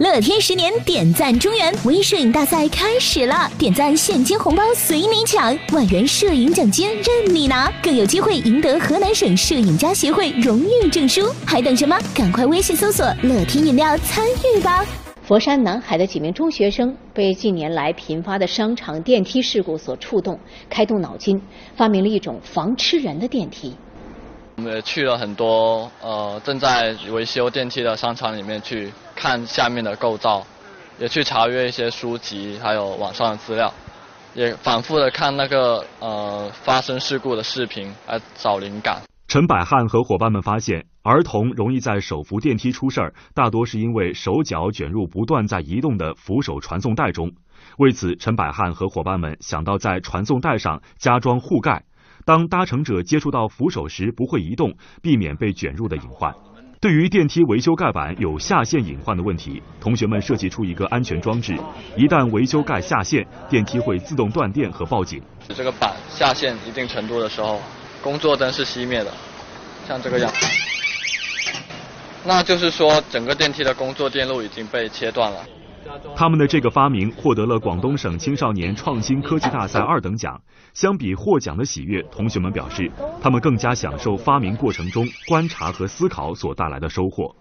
[0.00, 11.30] 乐天十年点赞中原微摄影大赛开始了，点赞现金红包随你抢，万元摄影奖金任你拿，更有机会赢得河南省摄影家协会荣誉证书。
[11.44, 11.94] 还等什么？
[12.14, 14.82] 赶快微信搜索乐天饮料参与吧！
[15.22, 20.40] 佛山南海的几名中学生被近年来频发的商场电梯事故所触动，
[20.70, 21.38] 开动脑筋，
[21.76, 23.74] 发明了一种防吃人的电梯。
[24.56, 30.44] 我们也去了很多呃正在维修电梯的商场里面去看下面的构造，
[30.98, 33.72] 也去查阅一些书籍还有网上的资料，
[34.34, 39.00] 也反复的看那个呃发生事故的视频来找灵感。
[39.26, 47.32] 陈百汉和伙伴们发现，儿童容易在手扶电梯出事儿，大多是因为手脚卷入不断在移动的扶手传送带中。
[47.78, 51.84] 为此，陈百汉和伙伴们想到在传送带上加装护盖。
[52.24, 56.32] 当搭乘者接触到扶手时不会移动，避免被卷入的隐患。
[56.80, 61.56] 对于电梯维修盖板有下陷隐患的问题，同学们设计出一个安全装置，
[61.96, 65.22] 一旦维修盖下陷，电梯会自动断电和报警。
[65.48, 67.60] 这个板下陷一定程度的时候，
[68.02, 69.12] 工作灯是熄灭的，
[69.86, 70.32] 像这个样，
[72.24, 75.44] 那就是说整个电梯的工作电路已经被切断了。
[76.14, 80.40] 他们的这个发明获得了广东省青少年创新科技大赛二等奖。
[80.74, 87.34] 相比获奖的喜悦，同学们表示，他们更加享受发明过程中观察和思考所带来的收获。